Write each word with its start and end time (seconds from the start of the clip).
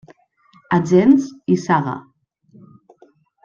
Agents 0.77 1.27
i 1.55 1.59
Saga. 1.67 1.95